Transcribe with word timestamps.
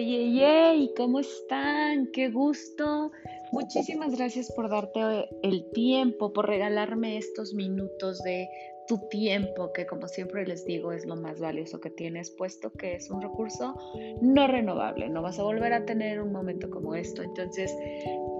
Hey, 0.00 0.38
hey, 0.40 0.92
¿cómo 0.96 1.18
están? 1.18 2.06
Qué 2.12 2.30
gusto. 2.30 3.10
Muchísimas 3.50 4.16
gracias 4.16 4.52
por 4.52 4.70
darte 4.70 5.00
el 5.42 5.68
tiempo, 5.72 6.32
por 6.32 6.46
regalarme 6.46 7.18
estos 7.18 7.52
minutos 7.52 8.22
de 8.22 8.48
tu 8.86 9.08
tiempo, 9.08 9.72
que 9.72 9.86
como 9.86 10.06
siempre 10.06 10.46
les 10.46 10.64
digo 10.64 10.92
es 10.92 11.04
lo 11.04 11.16
más 11.16 11.40
valioso 11.40 11.80
que 11.80 11.90
tienes, 11.90 12.30
puesto 12.30 12.70
que 12.70 12.94
es 12.94 13.10
un 13.10 13.20
recurso 13.20 13.74
no 14.22 14.46
renovable. 14.46 15.08
No 15.08 15.20
vas 15.20 15.40
a 15.40 15.42
volver 15.42 15.72
a 15.72 15.84
tener 15.84 16.20
un 16.20 16.30
momento 16.30 16.70
como 16.70 16.94
esto. 16.94 17.24
Entonces, 17.24 17.74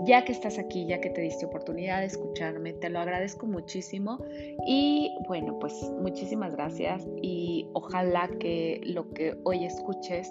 ya 0.07 0.25
que 0.25 0.31
estás 0.31 0.61
aquí, 0.61 0.87
ya 0.87 1.01
que 1.01 1.11
te 1.11 1.23
diste 1.23 1.45
oportunidad 1.45 2.03
de 2.03 2.07
escucharme, 2.07 2.73
te 2.75 2.89
lo 2.89 3.01
agradezco 3.01 3.49
muchísimo. 3.49 4.25
Y 4.65 5.11
bueno, 5.27 5.59
pues 5.59 5.75
muchísimas 6.01 6.55
gracias 6.55 7.05
y 7.21 7.67
ojalá 7.73 8.31
que 8.39 8.81
lo 8.85 9.11
que 9.11 9.37
hoy 9.43 9.65
escuches 9.65 10.31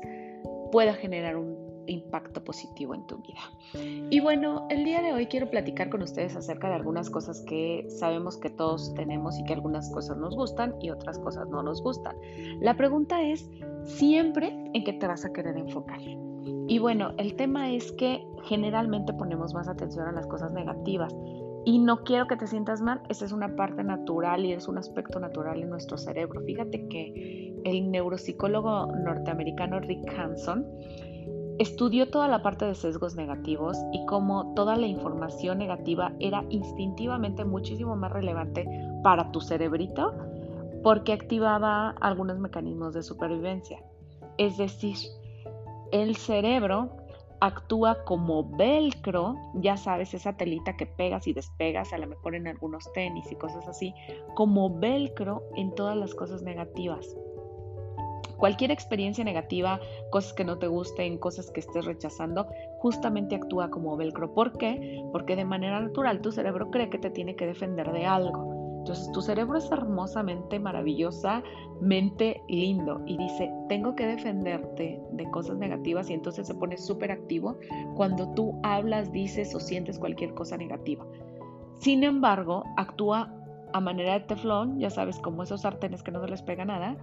pueda 0.72 0.94
generar 0.94 1.38
un 1.38 1.68
impacto 1.88 2.44
positivo 2.44 2.94
en 2.94 3.06
tu 3.08 3.18
vida. 3.18 3.40
Y 4.10 4.20
bueno, 4.20 4.68
el 4.70 4.84
día 4.84 5.02
de 5.02 5.14
hoy 5.14 5.28
quiero 5.28 5.50
platicar 5.50 5.90
con 5.90 6.02
ustedes 6.02 6.36
acerca 6.36 6.70
de 6.70 6.76
algunas 6.76 7.10
cosas 7.10 7.42
que 7.42 7.86
sabemos 7.90 8.38
que 8.38 8.50
todos 8.50 8.94
tenemos 8.94 9.40
y 9.40 9.44
que 9.46 9.54
algunas 9.54 9.90
cosas 9.92 10.18
nos 10.18 10.36
gustan 10.36 10.76
y 10.82 10.90
otras 10.90 11.18
cosas 11.20 11.48
no 11.50 11.64
nos 11.64 11.82
gustan. 11.82 12.16
La 12.60 12.76
pregunta 12.76 13.22
es 13.22 13.50
siempre 13.86 14.50
en 14.74 14.84
qué 14.84 14.94
te 14.94 15.08
vas 15.08 15.26
a 15.26 15.32
querer 15.32 15.58
enfocar. 15.58 16.02
Y 16.02 16.80
bueno, 16.80 17.14
el 17.18 17.36
tema 17.36 17.72
es 17.72 17.92
que 17.94 18.26
generalmente 18.44 19.14
ponemos 19.14 19.54
más 19.54 19.68
atención 19.68 20.08
a 20.08 20.12
las 20.12 20.28
cosas 20.28 20.52
negativas. 20.52 21.14
Y 21.68 21.80
no 21.80 22.06
quiero 22.06 22.28
que 22.28 22.38
te 22.38 22.48
sientas 22.48 22.80
mal, 22.80 23.02
esa 23.10 23.26
es 23.26 23.34
una 23.34 23.58
parte 23.58 23.84
natural 23.84 24.46
y 24.46 24.54
es 24.54 24.70
un 24.70 24.78
aspecto 24.78 25.20
natural 25.20 25.62
en 25.62 25.70
nuestro 25.70 25.98
cerebro. 25.98 26.40
Fíjate 26.46 26.88
que 26.88 27.54
el 27.66 27.92
neuropsicólogo 27.92 28.88
norteamericano 28.96 29.82
Rick 29.82 30.18
Hanson 30.18 30.66
Estudió 31.60 32.10
toda 32.12 32.28
la 32.28 32.44
parte 32.44 32.66
de 32.66 32.76
sesgos 32.76 33.16
negativos 33.16 33.78
y 33.92 34.06
cómo 34.06 34.54
toda 34.54 34.76
la 34.76 34.86
información 34.86 35.58
negativa 35.58 36.14
era 36.20 36.46
instintivamente 36.50 37.46
muchísimo 37.46 37.96
más 37.96 38.12
relevante 38.12 38.66
para 39.04 39.32
tu 39.32 39.42
cerebrito 39.42 40.14
porque 40.84 41.14
activaba 41.14 41.96
algunos 42.00 42.38
mecanismos 42.38 42.94
de 42.94 43.02
supervivencia. 43.02 43.84
Es 44.38 44.58
decir, 44.58 44.98
el 45.92 46.16
cerebro 46.16 46.97
actúa 47.40 48.04
como 48.04 48.44
velcro, 48.58 49.36
ya 49.56 49.78
sabes, 49.78 50.14
esa 50.14 50.34
telita 50.34 50.76
que 50.76 50.86
pegas 50.86 51.28
y 51.28 51.34
despegas, 51.34 51.94
a 51.94 51.98
lo 51.98 52.08
mejor 52.08 52.36
en 52.36 52.48
algunos 52.48 52.92
tenis 52.94 53.32
y 53.32 53.36
cosas 53.36 53.68
así, 53.68 53.94
como 54.36 54.80
velcro 54.80 55.44
en 55.56 55.74
todas 55.76 55.96
las 55.96 56.16
cosas 56.16 56.42
negativas. 56.42 57.16
Cualquier 58.38 58.70
experiencia 58.70 59.24
negativa, 59.24 59.80
cosas 60.12 60.34
que 60.34 60.44
no 60.44 60.60
te 60.60 60.68
gusten, 60.68 61.18
cosas 61.18 61.50
que 61.50 61.60
estés 61.60 61.86
rechazando, 61.86 62.48
justamente 62.80 63.36
actúa 63.36 63.72
como 63.72 63.98
velcro. 63.98 64.34
¿Por 64.34 64.58
qué? 64.60 65.04
Porque 65.12 65.36
de 65.36 65.44
manera 65.44 65.80
natural 65.80 66.22
tu 66.22 66.32
cerebro 66.32 66.70
cree 66.70 66.90
que 66.90 67.00
te 67.00 67.10
tiene 67.10 67.36
que 67.36 67.48
defender 67.48 67.92
de 67.92 68.06
algo. 68.06 68.47
Entonces 68.88 69.12
tu 69.12 69.22
cerebro 69.22 69.58
es 69.58 69.70
hermosamente, 69.70 70.60
maravillosamente 70.60 72.42
lindo 72.48 73.02
y 73.06 73.18
dice, 73.18 73.52
tengo 73.68 73.98
que 73.98 74.08
defenderte 74.08 75.02
de 75.12 75.30
cosas 75.30 75.58
negativas 75.58 76.10
y 76.10 76.14
entonces 76.14 76.48
se 76.48 76.56
pone 76.56 76.78
súper 76.78 77.12
activo 77.12 77.58
cuando 77.98 78.34
tú 78.34 78.58
hablas, 78.64 79.12
dices 79.12 79.54
o 79.54 79.60
sientes 79.60 80.00
cualquier 80.00 80.34
cosa 80.34 80.56
negativa. 80.56 81.06
Sin 81.80 82.06
embargo, 82.06 82.64
actúa 82.78 83.34
a 83.74 83.82
manera 83.82 84.14
de 84.14 84.22
teflón, 84.22 84.80
ya 84.80 84.90
sabes, 84.90 85.20
como 85.20 85.44
esos 85.44 85.62
sartenes 85.64 86.02
que 86.02 86.12
no 86.12 86.22
se 86.22 86.30
les 86.30 86.42
pega 86.42 86.64
nada, 86.64 86.96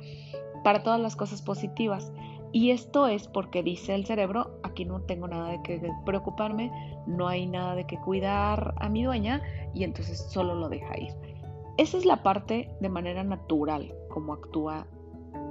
para 0.62 0.82
todas 0.82 0.98
las 0.98 1.16
cosas 1.16 1.42
positivas. 1.42 2.14
Y 2.52 2.70
esto 2.70 3.08
es 3.08 3.28
porque 3.28 3.62
dice 3.62 3.94
el 3.94 4.06
cerebro, 4.06 4.58
aquí 4.62 4.86
no 4.86 5.02
tengo 5.02 5.28
nada 5.28 5.50
de 5.50 5.62
que 5.62 5.82
preocuparme, 6.06 6.72
no 7.06 7.28
hay 7.28 7.44
nada 7.46 7.74
de 7.74 7.84
que 7.84 7.98
cuidar 7.98 8.74
a 8.78 8.88
mi 8.88 9.04
dueña 9.04 9.42
y 9.74 9.84
entonces 9.84 10.26
solo 10.30 10.54
lo 10.54 10.70
deja 10.70 10.98
ir. 10.98 11.33
Esa 11.76 11.98
es 11.98 12.04
la 12.04 12.22
parte 12.22 12.70
de 12.80 12.88
manera 12.88 13.24
natural 13.24 13.92
como 14.08 14.32
actúa 14.32 14.86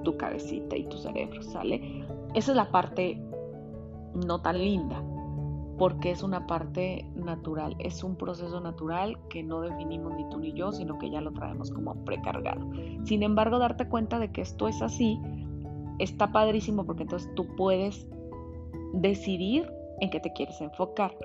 tu 0.03 0.17
cabecita 0.17 0.75
y 0.78 0.85
tu 0.85 0.97
cerebro, 0.97 1.41
¿sale? 1.41 2.06
Esa 2.34 2.51
es 2.51 2.57
la 2.57 2.72
parte 2.72 3.22
no 4.13 4.41
tan 4.41 4.59
linda 4.59 5.03
porque 5.78 6.12
es 6.12 6.22
una 6.23 6.45
parte 6.45 7.06
natural, 7.16 7.75
es 7.79 8.03
un 8.03 8.16
proceso 8.16 8.59
natural 8.62 9.17
que 9.29 9.44
no 9.44 9.62
definimos 9.62 10.13
ni 10.16 10.29
tú 10.29 10.39
ni 10.39 10.53
yo, 10.53 10.72
sino 10.72 11.00
que 11.00 11.09
ya 11.09 11.19
lo 11.19 11.33
traemos 11.33 11.72
como 11.72 11.95
precargado. 12.06 12.69
Sin 13.06 13.23
embargo, 13.23 13.57
darte 13.57 13.89
cuenta 13.89 14.19
de 14.19 14.31
que 14.31 14.41
esto 14.41 14.67
es 14.67 14.81
así 14.81 15.19
está 16.00 16.31
padrísimo 16.31 16.85
porque 16.85 17.03
entonces 17.03 17.29
tú 17.35 17.47
puedes 17.56 18.07
decidir 18.94 19.69
en 20.00 20.09
qué 20.09 20.19
te 20.19 20.33
quieres 20.33 20.59
enfocar. 20.62 21.16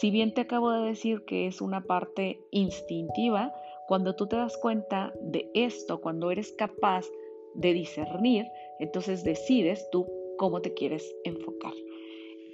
Si 0.00 0.10
bien 0.10 0.32
te 0.32 0.42
acabo 0.42 0.70
de 0.70 0.86
decir 0.86 1.24
que 1.26 1.46
es 1.46 1.60
una 1.60 1.82
parte 1.82 2.40
instintiva, 2.50 3.52
cuando 3.88 4.14
tú 4.14 4.26
te 4.26 4.36
das 4.36 4.56
cuenta 4.56 5.12
de 5.20 5.50
esto, 5.54 6.00
cuando 6.00 6.30
eres 6.30 6.52
capaz 6.52 7.06
de 7.54 7.72
discernir, 7.72 8.46
entonces 8.78 9.24
decides 9.24 9.88
tú 9.90 10.06
cómo 10.38 10.60
te 10.60 10.72
quieres 10.74 11.04
enfocar. 11.24 11.72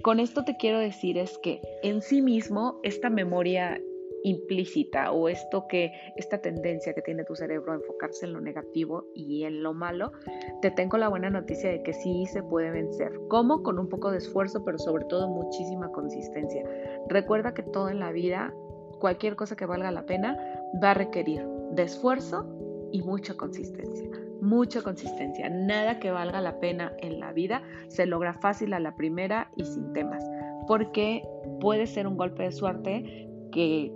Con 0.02 0.20
esto 0.20 0.44
te 0.44 0.56
quiero 0.56 0.78
decir 0.78 1.18
es 1.18 1.38
que 1.38 1.60
en 1.82 2.02
sí 2.02 2.22
mismo 2.22 2.78
esta 2.82 3.10
memoria 3.10 3.80
implícita 4.24 5.12
o 5.12 5.28
esto 5.28 5.66
que 5.68 5.92
esta 6.16 6.38
tendencia 6.38 6.94
que 6.94 7.02
tiene 7.02 7.24
tu 7.24 7.34
cerebro 7.34 7.72
a 7.72 7.76
enfocarse 7.76 8.26
en 8.26 8.32
lo 8.32 8.40
negativo 8.40 9.06
y 9.14 9.44
en 9.44 9.62
lo 9.62 9.74
malo, 9.74 10.12
te 10.60 10.70
tengo 10.70 10.98
la 10.98 11.08
buena 11.08 11.30
noticia 11.30 11.70
de 11.70 11.82
que 11.82 11.92
sí 11.92 12.26
se 12.26 12.42
puede 12.42 12.70
vencer. 12.70 13.12
¿Cómo? 13.28 13.62
Con 13.62 13.78
un 13.78 13.88
poco 13.88 14.10
de 14.10 14.18
esfuerzo, 14.18 14.64
pero 14.64 14.78
sobre 14.78 15.04
todo 15.04 15.28
muchísima 15.28 15.90
consistencia. 15.92 16.64
Recuerda 17.08 17.54
que 17.54 17.62
todo 17.62 17.88
en 17.88 18.00
la 18.00 18.12
vida, 18.12 18.52
cualquier 18.98 19.36
cosa 19.36 19.56
que 19.56 19.66
valga 19.66 19.90
la 19.90 20.06
pena, 20.06 20.57
va 20.82 20.92
a 20.92 20.94
requerir 20.94 21.44
de 21.72 21.82
esfuerzo 21.82 22.46
y 22.92 23.02
mucha 23.02 23.34
consistencia 23.34 24.08
mucha 24.40 24.82
consistencia. 24.82 25.48
Nada 25.48 25.98
que 25.98 26.10
valga 26.10 26.40
la 26.40 26.60
pena 26.60 26.92
en 26.98 27.20
la 27.20 27.32
vida 27.32 27.62
se 27.88 28.06
logra 28.06 28.34
fácil 28.34 28.72
a 28.72 28.80
la 28.80 28.94
primera 28.94 29.50
y 29.56 29.64
sin 29.64 29.92
temas, 29.92 30.24
porque 30.66 31.22
puede 31.60 31.86
ser 31.86 32.06
un 32.06 32.16
golpe 32.16 32.44
de 32.44 32.52
suerte 32.52 33.28
que 33.52 33.92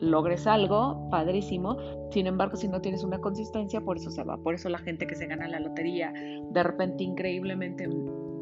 logres 0.00 0.46
algo 0.46 1.08
padrísimo, 1.10 1.76
sin 2.10 2.26
embargo 2.26 2.56
si 2.56 2.68
no 2.68 2.80
tienes 2.80 3.04
una 3.04 3.20
consistencia, 3.20 3.80
por 3.80 3.96
eso 3.96 4.10
se 4.10 4.24
va, 4.24 4.36
por 4.36 4.54
eso 4.54 4.68
la 4.68 4.78
gente 4.78 5.06
que 5.06 5.14
se 5.14 5.26
gana 5.26 5.46
la 5.46 5.60
lotería 5.60 6.12
de 6.12 6.62
repente 6.62 7.04
increíblemente 7.04 7.88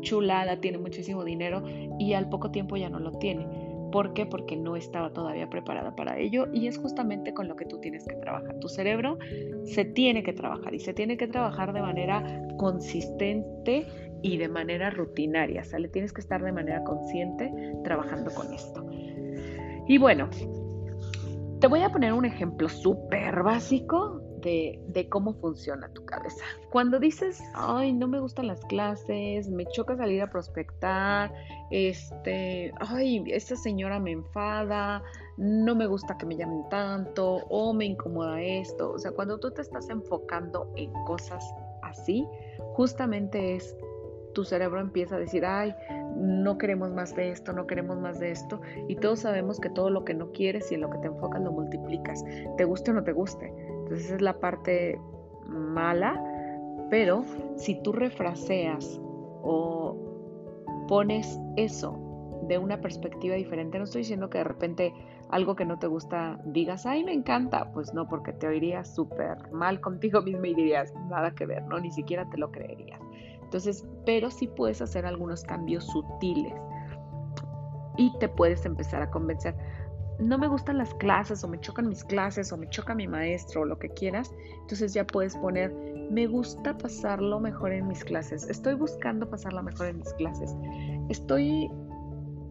chulada, 0.01 0.59
tiene 0.61 0.79
muchísimo 0.79 1.25
dinero 1.25 1.63
y 1.99 2.15
al 2.15 2.31
poco 2.31 2.51
tiempo 2.51 2.77
ya 2.79 2.89
no 2.89 2.99
lo 2.99 3.13
tiene 3.13 3.70
¿Por 3.91 4.13
qué? 4.15 4.27
Porque 4.27 4.57
no 4.57 4.77
estaba 4.77 5.13
todavía 5.13 5.49
preparada 5.49 5.95
para 5.95 6.19
ello 6.19 6.47
y 6.53 6.67
es 6.67 6.79
justamente 6.79 7.35
con 7.35 7.49
lo 7.49 7.57
que 7.57 7.65
tú 7.65 7.81
tienes 7.81 8.07
que 8.07 8.17
trabajar. 8.17 8.59
Tu 8.61 8.69
cerebro 8.69 9.19
se 9.65 9.85
tiene 9.85 10.23
que 10.23 10.33
trabajar 10.33 10.75
y 10.75 10.81
se 10.81 10.95
tiene 10.95 11.17
que 11.17 11.27
trabajar 11.27 11.73
de 11.73 11.83
manera 11.83 12.43
consistente 12.57 13.87
y 14.23 14.37
de 14.37 14.49
manera 14.49 14.91
rutinaria. 14.91 15.63
O 15.73 15.79
le 15.79 15.89
tienes 15.89 16.13
que 16.13 16.21
estar 16.21 16.43
de 16.43 16.53
manera 16.53 16.83
consciente 16.85 17.53
trabajando 17.85 18.31
con 18.33 18.53
esto. 18.53 18.87
Y 19.89 19.99
bueno, 19.99 20.29
te 21.61 21.67
voy 21.67 21.83
a 21.83 21.91
poner 21.91 22.13
un 22.13 22.25
ejemplo 22.25 22.69
súper 22.69 23.43
básico 23.43 24.23
de, 24.41 25.07
cómo 25.11 25.35
funciona 25.35 25.89
tu 25.93 26.05
cabeza. 26.05 26.45
Cuando 26.71 26.99
dices, 26.99 27.43
ay, 27.55 27.93
no 27.93 28.09
me 28.09 28.21
gustan 28.21 28.47
las 28.47 28.65
clases, 28.67 29.49
me 29.49 29.67
choca 29.67 29.97
salir 29.97 30.23
a 30.23 30.31
prospectar, 30.31 31.33
este, 31.71 32.73
ay, 32.81 33.25
esta 33.29 33.57
señora 33.57 33.99
me 33.99 34.13
enfada, 34.13 35.03
no 35.37 35.75
me 35.75 35.87
gusta 35.87 36.17
que 36.19 36.27
me 36.27 36.37
llamen 36.37 36.69
tanto 36.69 37.37
o 37.49 37.73
me 37.73 37.87
incomoda 37.87 38.41
esto. 38.41 38.93
O 38.93 38.99
sea, 38.99 39.13
cuando 39.13 39.39
tú 39.39 39.51
te 39.51 39.63
estás 39.63 39.89
enfocando 39.91 40.73
en 40.77 40.93
cosas 41.05 41.45
así, 41.83 42.27
justamente 42.75 43.57
es 43.57 43.77
tu 44.33 44.45
cerebro 44.45 44.81
empieza 44.81 45.17
a 45.17 45.19
decir, 45.19 45.45
ay, 45.45 45.75
no 46.17 46.59
queremos 46.59 46.91
más 46.91 47.15
de 47.15 47.31
esto, 47.31 47.53
no 47.53 47.67
queremos 47.67 47.99
más 47.99 48.21
de 48.21 48.31
esto. 48.31 48.61
Y 48.89 48.97
todos 48.97 49.21
sabemos 49.21 49.61
que 49.61 49.71
todo 49.71 49.91
lo 49.91 50.05
que 50.05 50.15
no 50.15 50.31
quieres 50.33 50.71
y 50.71 50.75
en 50.75 50.83
lo 50.83 50.91
que 50.91 50.99
te 50.99 51.09
enfocas 51.09 51.43
lo 51.43 51.53
multiplicas, 51.53 52.25
te 52.57 52.65
guste 52.65 52.91
o 52.91 52.95
no 52.95 53.05
te 53.05 53.13
guste. 53.13 53.53
Entonces 53.91 54.07
esa 54.07 54.17
es 54.17 54.23
la 54.23 54.39
parte 54.39 55.01
mala, 55.49 56.15
pero 56.91 57.25
si 57.57 57.83
tú 57.83 57.91
refraseas 57.91 59.01
o 59.43 59.97
pones 60.87 61.41
eso 61.57 61.99
de 62.47 62.57
una 62.59 62.81
perspectiva 62.81 63.35
diferente, 63.35 63.79
no 63.79 63.85
estoy 63.85 64.03
diciendo 64.03 64.31
que 64.31 64.39
de 64.39 64.45
repente 64.45 64.95
algo 65.29 65.57
que 65.57 65.65
no 65.65 65.81
te 65.81 65.89
gusta 65.89 66.39
digas, 66.45 66.87
ay, 66.87 67.03
me 67.03 67.13
encanta, 67.13 67.73
pues 67.73 67.93
no, 67.93 68.07
porque 68.07 68.33
te 68.33 68.47
oirías 68.47 68.95
súper 68.95 69.51
mal 69.51 69.81
contigo 69.81 70.23
mismo 70.23 70.45
y 70.45 70.55
dirías, 70.55 70.95
nada 71.09 71.35
que 71.35 71.47
ver, 71.47 71.65
¿no? 71.65 71.81
Ni 71.81 71.91
siquiera 71.91 72.31
te 72.31 72.39
lo 72.39 72.53
creerías. 72.53 73.01
Entonces, 73.43 73.85
pero 74.07 74.31
sí 74.31 74.47
puedes 74.47 74.81
hacer 74.81 75.05
algunos 75.05 75.43
cambios 75.43 75.85
sutiles 75.87 76.55
y 77.97 78.17
te 78.21 78.29
puedes 78.29 78.65
empezar 78.65 79.03
a 79.03 79.11
convencer 79.11 79.57
no 80.21 80.39
me 80.39 80.49
gustan 80.49 80.79
las 80.79 80.93
clases 80.95 81.43
o 81.45 81.49
me 81.49 81.59
chocan 81.61 81.89
mis 81.89 82.05
clases 82.05 82.53
o 82.53 82.57
me 82.57 82.69
choca 82.69 82.95
mi 82.95 83.09
maestro 83.09 83.63
o 83.63 83.65
lo 83.65 83.79
que 83.79 83.89
quieras, 83.89 84.33
entonces 84.61 84.93
ya 84.93 85.07
puedes 85.07 85.37
poner, 85.37 85.73
me 86.11 86.27
gusta 86.27 86.77
pasarlo 86.77 87.41
mejor 87.41 87.73
en 87.73 87.89
mis 87.89 88.05
clases, 88.05 88.49
estoy 88.49 88.75
buscando 88.75 89.29
pasarlo 89.29 89.63
mejor 89.63 89.87
en 89.87 89.99
mis 89.99 90.13
clases. 90.15 90.55
estoy 91.09 91.71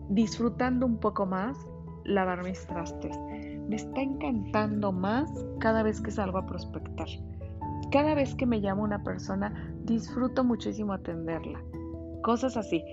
disfrutando 0.10 0.86
un 0.86 0.98
poco 0.98 1.26
más 1.26 1.58
lavar 2.06 2.44
mis 2.44 2.66
trastes. 2.66 3.16
Me 3.68 3.76
está 3.76 4.02
encantando 4.02 4.92
más 4.92 5.30
cada 5.60 5.84
vez 5.84 6.02
que 6.02 6.10
salgo 6.10 6.40
a 6.40 6.46
prospectar. 6.48 7.08
Cada 7.92 8.16
vez 8.16 8.34
que 8.34 8.48
me 8.48 8.62
llama 8.62 8.84
una 8.84 9.04
persona, 9.04 9.72
disfruto 9.84 10.44
muchísimo 10.44 10.94
atenderla. 10.94 11.62
Cosas 12.24 12.58
así. 12.58 12.84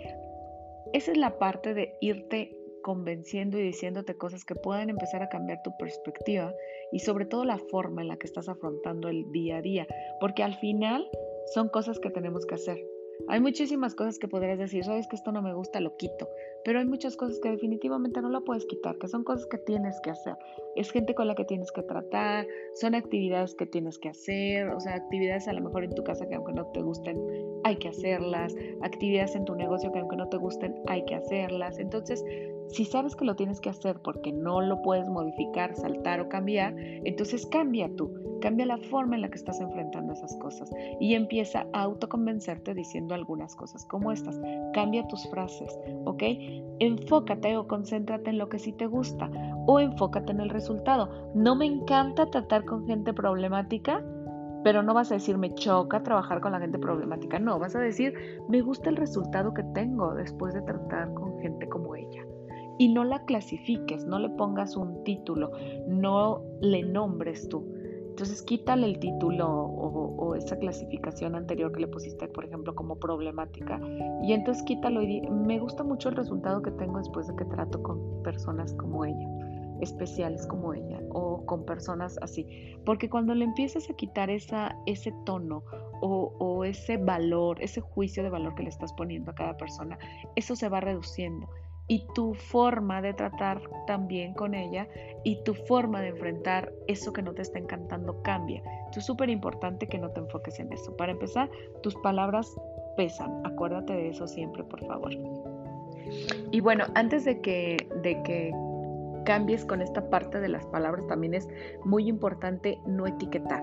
Esa 0.92 1.12
es 1.12 1.16
la 1.18 1.38
parte 1.38 1.72
de 1.72 1.96
irte 2.02 2.54
convenciendo 2.86 3.58
y 3.58 3.62
diciéndote 3.62 4.14
cosas 4.14 4.44
que 4.44 4.54
puedan 4.54 4.90
empezar 4.90 5.20
a 5.20 5.28
cambiar 5.28 5.60
tu 5.64 5.76
perspectiva 5.76 6.54
y 6.92 7.00
sobre 7.00 7.26
todo 7.26 7.44
la 7.44 7.58
forma 7.58 8.02
en 8.02 8.06
la 8.06 8.16
que 8.16 8.28
estás 8.28 8.48
afrontando 8.48 9.08
el 9.08 9.32
día 9.32 9.56
a 9.56 9.60
día, 9.60 9.88
porque 10.20 10.44
al 10.44 10.54
final 10.60 11.10
son 11.52 11.68
cosas 11.68 11.98
que 11.98 12.10
tenemos 12.10 12.46
que 12.46 12.54
hacer. 12.54 12.78
Hay 13.26 13.40
muchísimas 13.40 13.96
cosas 13.96 14.20
que 14.20 14.28
podrías 14.28 14.56
decir, 14.56 14.84
sabes 14.84 15.08
que 15.08 15.16
esto 15.16 15.32
no 15.32 15.42
me 15.42 15.52
gusta, 15.52 15.80
lo 15.80 15.96
quito, 15.96 16.28
pero 16.64 16.78
hay 16.78 16.84
muchas 16.84 17.16
cosas 17.16 17.40
que 17.40 17.50
definitivamente 17.50 18.22
no 18.22 18.28
lo 18.28 18.44
puedes 18.44 18.64
quitar, 18.66 18.98
que 18.98 19.08
son 19.08 19.24
cosas 19.24 19.46
que 19.46 19.58
tienes 19.58 19.98
que 20.04 20.10
hacer. 20.10 20.36
Es 20.76 20.92
gente 20.92 21.12
con 21.16 21.26
la 21.26 21.34
que 21.34 21.44
tienes 21.44 21.72
que 21.72 21.82
tratar, 21.82 22.46
son 22.74 22.94
actividades 22.94 23.56
que 23.56 23.66
tienes 23.66 23.98
que 23.98 24.10
hacer, 24.10 24.68
o 24.68 24.78
sea, 24.78 24.94
actividades 24.94 25.48
a 25.48 25.54
lo 25.54 25.60
mejor 25.60 25.82
en 25.82 25.94
tu 25.94 26.04
casa 26.04 26.28
que 26.28 26.36
aunque 26.36 26.52
no 26.52 26.66
te 26.66 26.82
gusten, 26.82 27.18
hay 27.64 27.76
que 27.78 27.88
hacerlas, 27.88 28.54
actividades 28.82 29.34
en 29.34 29.44
tu 29.44 29.56
negocio 29.56 29.90
que 29.90 29.98
aunque 29.98 30.16
no 30.16 30.28
te 30.28 30.36
gusten, 30.36 30.74
hay 30.86 31.04
que 31.04 31.16
hacerlas. 31.16 31.80
Entonces, 31.80 32.22
si 32.68 32.84
sabes 32.84 33.14
que 33.16 33.24
lo 33.24 33.36
tienes 33.36 33.60
que 33.60 33.70
hacer 33.70 34.00
porque 34.02 34.32
no 34.32 34.60
lo 34.60 34.82
puedes 34.82 35.08
modificar, 35.08 35.74
saltar 35.74 36.20
o 36.20 36.28
cambiar, 36.28 36.74
entonces 36.76 37.46
cambia 37.46 37.88
tú, 37.96 38.12
cambia 38.40 38.66
la 38.66 38.78
forma 38.78 39.16
en 39.16 39.22
la 39.22 39.28
que 39.28 39.36
estás 39.36 39.60
enfrentando 39.60 40.12
esas 40.12 40.36
cosas 40.36 40.70
y 41.00 41.14
empieza 41.14 41.66
a 41.72 41.82
autoconvencerte 41.82 42.74
diciendo 42.74 43.14
algunas 43.14 43.54
cosas 43.54 43.84
como 43.86 44.12
estas. 44.12 44.40
Cambia 44.72 45.06
tus 45.08 45.28
frases, 45.30 45.78
¿ok? 46.04 46.22
Enfócate 46.80 47.56
o 47.56 47.66
concéntrate 47.66 48.30
en 48.30 48.38
lo 48.38 48.48
que 48.48 48.58
sí 48.58 48.72
te 48.72 48.86
gusta 48.86 49.30
o 49.66 49.80
enfócate 49.80 50.32
en 50.32 50.40
el 50.40 50.50
resultado. 50.50 51.30
No 51.34 51.56
me 51.56 51.66
encanta 51.66 52.30
tratar 52.30 52.64
con 52.64 52.86
gente 52.86 53.12
problemática, 53.12 54.04
pero 54.64 54.82
no 54.82 54.94
vas 54.94 55.12
a 55.12 55.14
decir 55.14 55.38
me 55.38 55.54
choca 55.54 56.02
trabajar 56.02 56.40
con 56.40 56.52
la 56.52 56.58
gente 56.58 56.78
problemática, 56.78 57.38
no, 57.38 57.58
vas 57.58 57.76
a 57.76 57.80
decir 57.80 58.14
me 58.48 58.62
gusta 58.62 58.90
el 58.90 58.96
resultado 58.96 59.54
que 59.54 59.62
tengo 59.74 60.12
después 60.14 60.54
de 60.54 60.62
tratar 60.62 61.14
con 61.14 61.38
gente 61.38 61.68
como 61.68 61.94
ella 61.94 62.26
y 62.78 62.88
no 62.88 63.04
la 63.04 63.24
clasifiques, 63.24 64.04
no 64.04 64.18
le 64.18 64.28
pongas 64.30 64.76
un 64.76 65.02
título, 65.04 65.52
no 65.86 66.42
le 66.60 66.82
nombres 66.82 67.48
tú. 67.48 67.64
Entonces 68.16 68.42
quítale 68.42 68.86
el 68.86 68.98
título 68.98 69.46
o, 69.46 70.34
esa 70.34 70.56
clasificación 70.58 71.34
anterior 71.34 71.70
que 71.70 71.80
le 71.80 71.88
pusiste, 71.88 72.28
por 72.28 72.46
ejemplo, 72.46 72.74
como 72.74 72.98
problemática. 72.98 73.78
Y 74.22 74.32
entonces 74.32 74.62
quítalo 74.64 75.02
y 75.02 75.06
di, 75.06 75.20
me 75.28 75.58
gusta 75.58 75.84
mucho 75.84 76.08
el 76.08 76.16
resultado 76.16 76.62
que 76.62 76.70
tengo 76.72 76.96
después 76.96 77.26
de 77.26 77.36
que 77.36 77.44
trato 77.44 77.82
con 77.82 78.22
personas 78.22 78.72
como 78.72 79.04
ella, 79.04 79.28
especiales 79.82 80.46
como 80.46 80.72
ella, 80.72 80.98
o 81.10 81.44
con 81.44 81.66
personas 81.66 82.18
así. 82.22 82.46
Porque 82.86 83.10
cuando 83.10 83.34
le 83.34 83.44
empiezas 83.44 83.90
a 83.90 83.94
quitar 83.94 84.30
esa, 84.30 84.74
ese 84.86 85.12
tono 85.26 85.62
o, 86.00 86.32
o 86.38 86.64
ese 86.64 86.96
valor, 86.96 87.62
ese 87.62 87.82
juicio 87.82 88.22
de 88.22 88.30
valor 88.30 88.54
que 88.54 88.62
le 88.62 88.70
estás 88.70 88.94
poniendo 88.94 89.30
a 89.30 89.34
cada 89.34 89.58
persona, 89.58 89.98
eso 90.36 90.56
se 90.56 90.70
va 90.70 90.80
reduciendo 90.80 91.46
y 91.88 92.06
tu 92.14 92.34
forma 92.34 93.00
de 93.00 93.14
tratar 93.14 93.60
también 93.86 94.34
con 94.34 94.54
ella 94.54 94.88
y 95.24 95.42
tu 95.44 95.54
forma 95.54 96.00
de 96.00 96.08
enfrentar 96.08 96.72
eso 96.88 97.12
que 97.12 97.22
no 97.22 97.32
te 97.32 97.42
está 97.42 97.58
encantando 97.58 98.22
cambia. 98.22 98.62
es 98.96 99.04
súper 99.04 99.28
importante 99.28 99.86
que 99.86 99.98
no 99.98 100.10
te 100.10 100.20
enfoques 100.20 100.58
en 100.58 100.72
eso. 100.72 100.96
Para 100.96 101.12
empezar, 101.12 101.50
tus 101.82 101.94
palabras 101.96 102.54
pesan. 102.96 103.42
Acuérdate 103.44 103.92
de 103.92 104.08
eso 104.08 104.26
siempre, 104.26 104.64
por 104.64 104.84
favor. 104.86 105.12
Y 106.50 106.60
bueno, 106.60 106.84
antes 106.94 107.24
de 107.24 107.40
que, 107.40 107.76
de 108.02 108.22
que 108.22 108.52
cambies 109.24 109.64
con 109.64 109.82
esta 109.82 110.08
parte 110.08 110.40
de 110.40 110.48
las 110.48 110.64
palabras, 110.66 111.06
también 111.08 111.34
es 111.34 111.48
muy 111.84 112.08
importante 112.08 112.78
no 112.86 113.06
etiquetar 113.06 113.62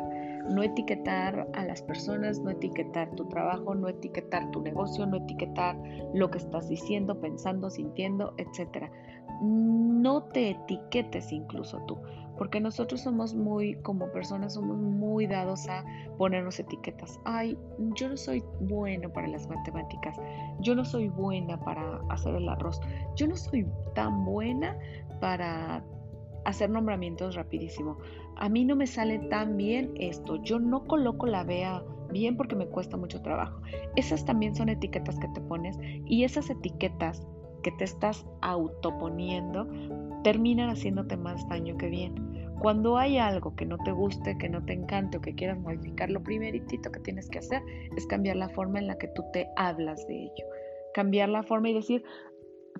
no 0.50 0.64
etiquetar 0.64 1.48
a 1.54 1.64
las 1.64 1.82
personas, 1.82 2.40
no 2.40 2.50
etiquetar 2.52 3.10
tu 3.12 3.26
trabajo, 3.26 3.76
no 3.76 3.88
etiquetar 3.88 4.50
tu 4.52 4.62
negocio, 4.62 5.06
no 5.06 5.18
etiquetar 5.18 5.78
lo 6.14 6.30
que 6.30 6.38
estás 6.38 6.70
diciendo, 6.70 7.20
pensando, 7.20 7.70
sintiendo, 7.70 8.34
etc. 8.38 8.90
No 9.42 10.24
te 10.26 10.52
etiquetes 10.52 11.32
incluso 11.32 11.80
tú, 11.88 11.98
porque 12.38 12.60
nosotros 12.60 13.02
somos 13.02 13.34
muy, 13.34 13.76
como 13.82 14.12
personas, 14.12 14.54
somos 14.54 14.78
muy 14.78 15.28
dados 15.28 15.68
a 15.70 15.84
ponernos 16.18 16.60
etiquetas. 16.60 17.20
Ay, 17.26 17.58
yo 17.96 18.10
no 18.10 18.18
soy 18.18 18.44
bueno 18.62 19.12
para 19.12 19.28
las 19.28 19.48
matemáticas, 19.48 20.18
yo 20.60 20.76
no 20.76 20.86
soy 20.86 21.10
buena 21.10 21.60
para 21.64 22.02
hacer 22.10 22.36
el 22.36 22.48
arroz, 22.50 22.80
yo 23.16 23.28
no 23.28 23.36
soy 23.36 23.66
tan 23.96 24.26
buena 24.26 24.78
para 25.20 25.84
hacer 26.46 26.70
nombramientos 26.70 27.36
rapidísimo. 27.36 27.98
A 28.38 28.50
mí 28.50 28.66
no 28.66 28.76
me 28.76 28.88
sale 28.88 29.20
tan 29.30 29.58
bien 29.58 29.92
esto. 29.96 30.42
Yo 30.44 30.60
no 30.60 30.86
coloco 30.86 31.26
la 31.26 31.44
vea 31.44 31.84
bien 32.12 32.38
porque 32.38 32.56
me 32.56 32.68
cuesta 32.68 32.98
mucho 32.98 33.22
trabajo. 33.22 33.62
Esas 33.96 34.26
también 34.26 34.56
son 34.56 34.70
etiquetas 34.70 35.20
que 35.20 35.28
te 35.30 35.42
pones 35.42 35.78
y 36.06 36.24
esas 36.24 36.50
etiquetas 36.50 37.26
que 37.64 37.72
te 37.72 37.86
estás 37.86 38.26
autoponiendo 38.42 39.68
terminan 40.24 40.70
haciéndote 40.70 41.18
más 41.18 41.48
daño 41.50 41.78
que 41.78 41.88
bien. 41.88 42.14
Cuando 42.60 42.98
hay 42.98 43.18
algo 43.18 43.56
que 43.56 43.66
no 43.66 43.78
te 43.80 43.92
guste, 43.92 44.38
que 44.38 44.48
no 44.48 44.64
te 44.64 44.74
encante 44.74 45.18
o 45.18 45.22
que 45.22 45.36
quieras 45.36 45.60
modificar, 45.60 46.10
lo 46.10 46.24
primeritito 46.24 46.92
que 46.92 47.00
tienes 47.02 47.30
que 47.30 47.40
hacer 47.40 47.62
es 47.98 48.06
cambiar 48.08 48.38
la 48.38 48.48
forma 48.50 48.80
en 48.80 48.88
la 48.88 48.98
que 48.98 49.10
tú 49.10 49.24
te 49.34 49.50
hablas 49.58 50.08
de 50.08 50.24
ello. 50.24 50.46
Cambiar 50.94 51.28
la 51.28 51.44
forma 51.44 51.70
y 51.70 51.74
decir, 51.74 52.04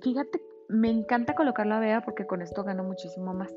fíjate 0.02 0.40
me 0.74 0.90
encanta 0.90 1.36
colocar 1.36 1.68
la 1.68 1.80
vea 1.80 2.02
porque 2.02 2.26
con 2.26 2.42
esto 2.42 2.64
gano 2.64 2.84
muchísimo 2.84 3.34
más. 3.34 3.54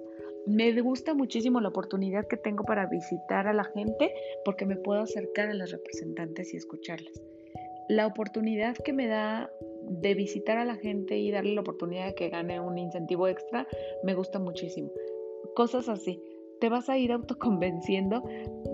Me 0.46 0.70
gusta 0.80 1.14
muchísimo 1.14 1.60
la 1.60 1.70
oportunidad 1.70 2.26
que 2.28 2.36
tengo 2.36 2.62
para 2.62 2.86
visitar 2.86 3.48
a 3.48 3.54
la 3.54 3.64
gente 3.64 4.12
porque 4.44 4.66
me 4.66 4.76
puedo 4.76 5.00
acercar 5.00 5.48
a 5.48 5.54
las 5.54 5.72
representantes 5.72 6.52
y 6.52 6.58
escucharlas. 6.58 7.20
La 7.88 8.06
oportunidad 8.06 8.76
que 8.76 8.92
me 8.92 9.06
da 9.06 9.50
de 9.88 10.14
visitar 10.14 10.58
a 10.58 10.64
la 10.64 10.76
gente 10.76 11.16
y 11.16 11.30
darle 11.30 11.54
la 11.54 11.62
oportunidad 11.62 12.06
de 12.06 12.14
que 12.14 12.28
gane 12.28 12.60
un 12.60 12.76
incentivo 12.76 13.28
extra 13.28 13.66
me 14.04 14.14
gusta 14.14 14.38
muchísimo. 14.38 14.90
Cosas 15.54 15.88
así. 15.88 16.22
Te 16.60 16.68
vas 16.68 16.88
a 16.88 16.98
ir 16.98 17.12
autoconvenciendo. 17.12 18.22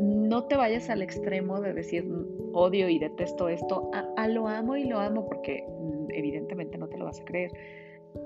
No 0.00 0.44
te 0.44 0.56
vayas 0.56 0.90
al 0.90 1.02
extremo 1.02 1.60
de 1.60 1.74
decir 1.74 2.04
odio 2.52 2.88
y 2.88 2.98
detesto 2.98 3.48
esto. 3.48 3.90
a 4.16 4.28
lo 4.28 4.48
amo 4.48 4.76
y 4.76 4.84
lo 4.84 4.98
amo 4.98 5.26
porque 5.26 5.64
mm, 5.68 6.10
evidentemente 6.10 6.76
no 6.76 6.88
te 6.88 6.98
lo 6.98 7.04
vas 7.04 7.20
a 7.20 7.24
creer 7.24 7.50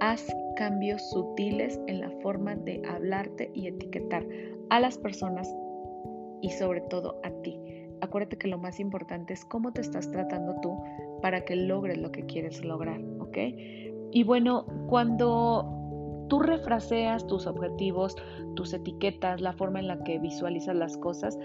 Haz 0.00 0.26
cambios 0.56 1.10
sutiles 1.10 1.80
en 1.86 2.00
la 2.00 2.10
forma 2.22 2.54
de 2.54 2.82
hablarte 2.88 3.50
y 3.54 3.66
etiquetar 3.68 4.26
a 4.70 4.80
las 4.80 4.98
personas 4.98 5.48
y 6.42 6.50
sobre 6.50 6.80
todo 6.82 7.20
a 7.22 7.30
ti. 7.42 7.58
Acuérdate 8.00 8.36
que 8.36 8.48
lo 8.48 8.58
más 8.58 8.78
importante 8.78 9.32
es 9.32 9.44
cómo 9.44 9.72
te 9.72 9.80
estás 9.80 10.10
tratando 10.10 10.56
tú 10.60 10.76
para 11.22 11.44
que 11.44 11.56
logres 11.56 11.98
lo 11.98 12.12
que 12.12 12.26
quieres 12.26 12.64
lograr, 12.64 13.00
¿ok? 13.20 13.38
Y 14.12 14.24
bueno, 14.24 14.66
cuando 14.88 16.26
tú 16.28 16.40
refraseas 16.40 17.26
tus 17.26 17.46
objetivos, 17.46 18.16
tus 18.54 18.72
etiquetas, 18.72 19.40
la 19.40 19.52
forma 19.52 19.78
en 19.80 19.88
la 19.88 20.02
que 20.04 20.18
visualizas 20.18 20.76
las 20.76 20.96
cosas, 20.98 21.38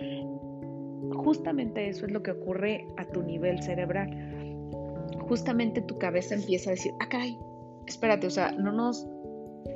justamente 1.13 1.87
eso 1.87 2.05
es 2.05 2.11
lo 2.11 2.21
que 2.23 2.31
ocurre 2.31 2.87
a 2.97 3.05
tu 3.05 3.23
nivel 3.23 3.61
cerebral. 3.61 4.09
Justamente 5.27 5.81
tu 5.81 5.97
cabeza 5.97 6.35
empieza 6.35 6.71
a 6.71 6.73
decir, 6.73 6.91
ah, 6.99 7.07
caray, 7.09 7.37
espérate, 7.91 8.27
o 8.27 8.31
sea, 8.31 8.51
no 8.51 8.71
nos, 8.71 9.07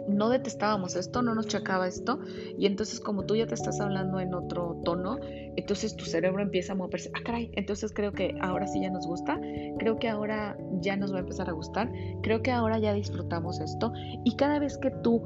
no 0.08 0.30
detestábamos 0.30 0.96
esto, 0.96 1.22
no 1.22 1.36
nos 1.36 1.48
chacaba 1.48 1.88
esto, 1.88 2.20
y 2.58 2.66
entonces 2.66 3.00
como 3.00 3.26
tú 3.26 3.36
ya 3.36 3.46
te 3.46 3.54
estás 3.54 3.80
hablando 3.80 4.20
en 4.20 4.34
otro 4.34 4.82
tono, 4.84 5.18
entonces 5.56 5.96
tu 5.96 6.06
cerebro 6.06 6.42
empieza 6.42 6.74
a 6.74 6.76
moverse, 6.76 7.12
ah, 7.14 7.22
caray, 7.24 7.52
entonces 7.54 7.92
creo 7.94 8.12
que 8.12 8.36
ahora 8.42 8.68
sí 8.68 8.82
ya 8.82 8.90
nos 8.90 9.06
gusta, 9.06 9.40
creo 9.78 9.98
que 9.98 10.10
ahora 10.10 10.58
ya 10.82 10.96
nos 10.96 11.12
va 11.14 11.18
a 11.18 11.22
empezar 11.22 11.50
a 11.50 11.54
gustar, 11.54 11.92
creo 12.22 12.42
que 12.42 12.52
ahora 12.52 12.80
ya 12.80 12.94
disfrutamos 12.94 13.60
esto, 13.60 13.92
y 14.24 14.36
cada 14.36 14.60
vez 14.60 14.78
que 14.78 14.92
tú 14.92 15.26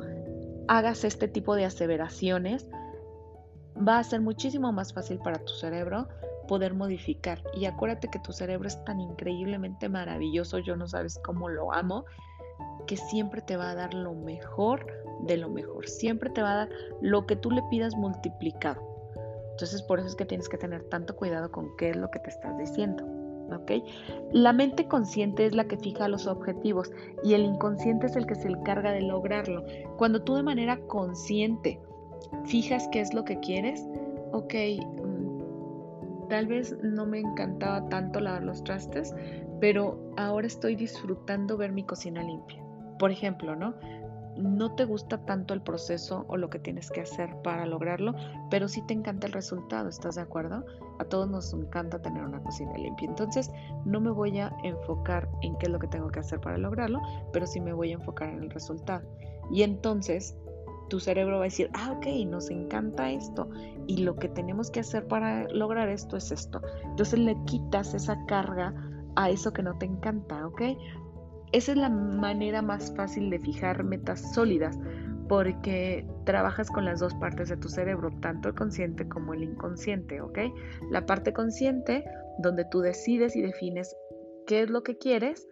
hagas 0.68 1.04
este 1.04 1.28
tipo 1.28 1.56
de 1.56 1.66
aseveraciones, 1.66 2.68
va 3.76 4.00
a 4.00 4.04
ser 4.04 4.22
muchísimo 4.22 4.72
más 4.72 4.94
fácil 4.94 5.20
para 5.20 5.40
tu 5.40 5.54
cerebro 5.54 6.08
poder 6.48 6.74
modificar. 6.74 7.42
Y 7.54 7.66
acuérdate 7.66 8.10
que 8.10 8.20
tu 8.20 8.34
cerebro 8.34 8.68
es 8.68 8.84
tan 8.84 9.00
increíblemente 9.00 9.88
maravilloso, 9.88 10.58
yo 10.60 10.76
no 10.76 10.88
sabes 10.88 11.20
cómo 11.24 11.48
lo 11.48 11.72
amo, 11.72 12.06
que 12.88 12.98
siempre 12.98 13.42
te 13.42 13.58
va 13.58 13.72
a 13.72 13.76
dar 13.76 13.94
lo 13.94 14.14
mejor 14.14 14.86
de 15.22 15.38
lo 15.38 15.50
mejor, 15.50 15.88
siempre 15.88 16.30
te 16.30 16.42
va 16.42 16.54
a 16.54 16.56
dar 16.56 16.70
lo 17.02 17.26
que 17.26 17.36
tú 17.36 17.52
le 17.52 17.62
pidas 17.70 17.96
multiplicado. 17.96 18.82
Entonces 19.52 19.82
por 19.82 20.00
eso 20.00 20.08
es 20.08 20.16
que 20.16 20.26
tienes 20.26 20.48
que 20.48 20.58
tener 20.58 20.84
tanto 20.86 21.16
cuidado 21.16 21.52
con 21.52 21.76
qué 21.78 21.90
es 21.90 21.98
lo 21.98 22.10
que 22.10 22.20
te 22.20 22.30
estás 22.30 22.58
diciendo. 22.58 23.04
¿ok? 23.54 23.84
La 24.32 24.54
mente 24.54 24.88
consciente 24.88 25.46
es 25.46 25.56
la 25.56 25.66
que 25.66 25.78
fija 25.78 26.08
los 26.08 26.28
objetivos 26.28 26.92
y 27.24 27.34
el 27.34 27.44
inconsciente 27.44 28.08
es 28.08 28.16
el 28.16 28.26
que 28.26 28.36
se 28.36 28.48
encarga 28.48 28.92
de 28.92 29.02
lograrlo. 29.02 29.64
Cuando 29.98 30.22
tú 30.22 30.36
de 30.36 30.44
manera 30.44 30.80
consciente 30.88 31.80
fijas 32.46 32.88
qué 32.92 33.02
es 33.02 33.14
lo 33.14 33.26
que 33.26 33.40
quieres, 33.40 33.86
ok, 34.32 34.54
tal 36.30 36.48
vez 36.48 36.78
no 36.82 37.06
me 37.06 37.20
encantaba 37.20 37.90
tanto 37.90 38.20
lavar 38.20 38.44
los 38.44 38.64
trastes, 38.64 39.14
pero 39.60 40.14
ahora 40.18 40.48
estoy 40.48 40.76
disfrutando 40.76 41.58
ver 41.58 41.72
mi 41.72 41.84
cocina 41.84 42.24
limpia. 42.24 42.64
Por 42.98 43.12
ejemplo, 43.12 43.56
¿no? 43.56 43.74
No 44.38 44.74
te 44.76 44.86
gusta 44.86 45.26
tanto 45.26 45.54
el 45.54 45.62
proceso 45.62 46.24
o 46.30 46.38
lo 46.38 46.50
que 46.50 46.60
tienes 46.60 46.90
que 46.92 47.02
hacer 47.02 47.36
para 47.44 47.66
lograrlo, 47.66 48.16
pero 48.50 48.70
sí 48.70 48.82
te 48.88 48.94
encanta 48.94 49.28
el 49.28 49.34
resultado, 49.34 49.90
¿estás 49.90 50.16
de 50.16 50.22
acuerdo? 50.22 50.66
A 51.00 51.04
todos 51.04 51.30
nos 51.30 51.54
encanta 51.54 52.02
tener 52.02 52.24
una 52.24 52.42
cocina 52.42 52.78
limpia. 52.78 53.10
Entonces, 53.10 53.52
no 53.84 54.00
me 54.00 54.12
voy 54.12 54.40
a 54.40 54.56
enfocar 54.64 55.28
en 55.42 55.58
qué 55.58 55.66
es 55.66 55.72
lo 55.72 55.80
que 55.80 55.88
tengo 55.88 56.10
que 56.10 56.20
hacer 56.20 56.40
para 56.40 56.58
lograrlo, 56.58 57.02
pero 57.34 57.46
sí 57.48 57.60
me 57.60 57.74
voy 57.74 57.92
a 57.92 57.96
enfocar 57.96 58.30
en 58.30 58.44
el 58.44 58.50
resultado. 58.50 59.06
Y 59.52 59.64
entonces 59.64 60.38
tu 60.90 61.00
cerebro 61.00 61.38
va 61.38 61.44
a 61.44 61.46
decir, 61.46 61.70
ah, 61.74 61.94
ok, 61.98 62.08
nos 62.28 62.50
encanta 62.50 63.12
esto 63.12 63.50
y 63.88 63.98
lo 63.98 64.16
que 64.16 64.28
tenemos 64.30 64.70
que 64.70 64.82
hacer 64.82 65.08
para 65.08 65.48
lograr 65.50 65.90
esto 65.90 66.18
es 66.18 66.32
esto. 66.32 66.62
Entonces 66.84 67.20
le 67.20 67.38
quitas 67.46 67.94
esa 67.94 68.18
carga 68.26 68.74
a 69.16 69.30
eso 69.30 69.54
que 69.54 69.64
no 69.64 69.78
te 69.78 69.86
encanta, 69.86 70.46
¿ok? 70.48 70.62
Esa 71.52 71.72
es 71.72 71.78
la 71.78 71.90
manera 71.90 72.62
más 72.62 72.94
fácil 72.96 73.30
de 73.30 73.40
fijar 73.40 73.84
metas 73.84 74.34
sólidas 74.34 74.78
porque 75.28 76.06
trabajas 76.26 76.70
con 76.70 76.86
las 76.86 77.00
dos 77.00 77.14
partes 77.16 77.50
de 77.50 77.58
tu 77.58 77.70
cerebro, 77.70 78.10
tanto 78.20 78.50
el 78.50 78.56
consciente 78.56 79.08
como 79.08 79.34
el 79.34 79.44
inconsciente, 79.44 80.22
¿ok? 80.22 80.40
La 80.90 81.06
parte 81.06 81.34
consciente, 81.34 82.04
donde 82.40 82.66
tú 82.66 82.80
decides 82.80 83.36
y 83.36 83.42
defines 83.42 83.96
qué 84.48 84.64
es 84.64 84.70
lo 84.70 84.84
que 84.84 84.98
quieres, 84.98 85.48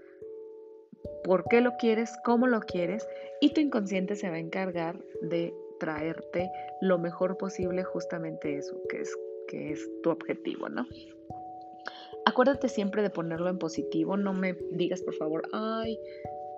por 1.23 1.45
qué 1.49 1.61
lo 1.61 1.77
quieres, 1.77 2.11
cómo 2.23 2.47
lo 2.47 2.59
quieres, 2.61 3.07
y 3.41 3.53
tu 3.53 3.61
inconsciente 3.61 4.15
se 4.15 4.29
va 4.29 4.35
a 4.35 4.39
encargar 4.39 4.99
de 5.21 5.53
traerte 5.79 6.51
lo 6.81 6.97
mejor 6.97 7.37
posible 7.37 7.83
justamente 7.83 8.57
eso, 8.57 8.75
que 8.89 9.01
es, 9.01 9.15
que 9.47 9.71
es 9.71 9.89
tu 10.01 10.09
objetivo, 10.09 10.69
¿no? 10.69 10.85
Acuérdate 12.25 12.67
siempre 12.67 13.01
de 13.01 13.09
ponerlo 13.09 13.49
en 13.49 13.57
positivo, 13.57 14.17
no 14.17 14.33
me 14.33 14.57
digas 14.71 15.01
por 15.01 15.15
favor, 15.15 15.47
ay, 15.53 15.97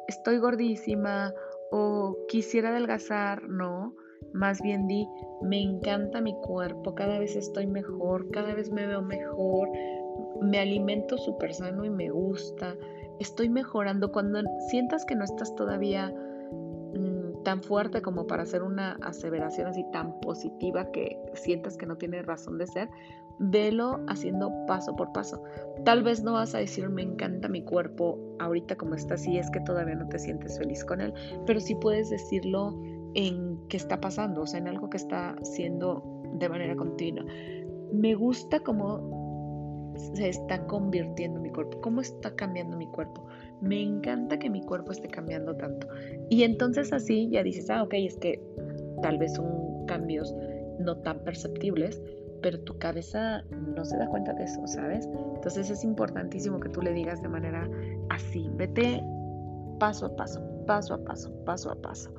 estoy 0.07 0.39
gordísima 0.39 1.33
o 1.71 2.17
quisiera 2.27 2.69
adelgazar, 2.69 3.43
no, 3.43 3.95
más 4.33 4.61
bien 4.61 4.87
di, 4.87 5.07
me 5.41 5.61
encanta 5.61 6.21
mi 6.21 6.33
cuerpo, 6.41 6.95
cada 6.95 7.19
vez 7.19 7.35
estoy 7.35 7.67
mejor, 7.67 8.29
cada 8.31 8.53
vez 8.55 8.71
me 8.71 8.87
veo 8.87 9.01
mejor, 9.01 9.69
me 10.41 10.59
alimento 10.59 11.17
súper 11.17 11.53
sano 11.53 11.85
y 11.85 11.89
me 11.89 12.09
gusta, 12.09 12.75
estoy 13.19 13.49
mejorando. 13.49 14.11
Cuando 14.11 14.41
sientas 14.69 15.05
que 15.05 15.15
no 15.15 15.23
estás 15.23 15.55
todavía 15.55 16.13
tan 17.43 17.63
fuerte 17.63 18.01
como 18.01 18.27
para 18.27 18.43
hacer 18.43 18.63
una 18.63 18.97
aseveración 19.01 19.67
así 19.67 19.85
tan 19.91 20.19
positiva 20.19 20.91
que 20.91 21.17
sientas 21.33 21.77
que 21.77 21.85
no 21.85 21.97
tiene 21.97 22.21
razón 22.21 22.57
de 22.57 22.67
ser, 22.67 22.89
velo 23.39 24.01
haciendo 24.07 24.51
paso 24.67 24.95
por 24.95 25.11
paso. 25.13 25.41
Tal 25.85 26.03
vez 26.03 26.21
no 26.21 26.33
vas 26.33 26.53
a 26.53 26.59
decir 26.59 26.89
me 26.89 27.01
encanta 27.01 27.47
mi 27.47 27.63
cuerpo 27.63 28.19
ahorita 28.39 28.75
como 28.75 28.95
está, 28.95 29.17
si 29.17 29.37
es 29.37 29.49
que 29.49 29.61
todavía 29.61 29.95
no 29.95 30.07
te 30.09 30.19
sientes 30.19 30.57
feliz 30.57 30.83
con 30.83 31.01
él, 31.01 31.13
pero 31.45 31.59
sí 31.59 31.75
puedes 31.75 32.09
decirlo 32.09 32.77
en 33.13 33.57
qué 33.69 33.77
está 33.77 33.99
pasando, 33.99 34.41
o 34.41 34.45
sea, 34.45 34.59
en 34.59 34.67
algo 34.67 34.89
que 34.89 34.97
está 34.97 35.35
siendo 35.41 36.03
de 36.33 36.49
manera 36.49 36.75
continua. 36.75 37.25
Me 37.93 38.13
gusta 38.13 38.59
cómo 38.59 39.28
se 39.99 40.29
está 40.29 40.65
convirtiendo 40.65 41.39
mi 41.39 41.49
cuerpo, 41.51 41.79
cómo 41.81 42.01
está 42.01 42.33
cambiando 42.35 42.77
mi 42.77 42.87
cuerpo. 42.87 43.25
Me 43.61 43.81
encanta 43.81 44.39
que 44.39 44.49
mi 44.49 44.61
cuerpo 44.61 44.91
esté 44.91 45.07
cambiando 45.07 45.55
tanto. 45.55 45.87
Y 46.29 46.43
entonces 46.43 46.93
así 46.93 47.29
ya 47.29 47.43
dices, 47.43 47.69
ah, 47.69 47.83
ok, 47.83 47.93
es 47.95 48.17
que 48.17 48.41
tal 49.01 49.17
vez 49.17 49.33
son 49.35 49.85
cambios 49.85 50.33
no 50.79 50.97
tan 50.97 51.19
perceptibles, 51.23 52.01
pero 52.41 52.59
tu 52.61 52.77
cabeza 52.77 53.43
no 53.75 53.83
se 53.83 53.97
da 53.97 54.07
cuenta 54.07 54.33
de 54.33 54.45
eso, 54.45 54.65
¿sabes? 54.65 55.07
Entonces 55.35 55.69
es 55.69 55.83
importantísimo 55.83 56.59
que 56.59 56.69
tú 56.69 56.81
le 56.81 56.93
digas 56.93 57.21
de 57.21 57.27
manera 57.27 57.69
así, 58.09 58.49
vete 58.53 59.03
paso 59.79 60.07
a 60.07 60.15
paso, 60.15 60.41
paso 60.65 60.93
a 60.93 61.03
paso, 61.03 61.31
paso 61.45 61.71
a 61.71 61.75
paso. 61.75 62.11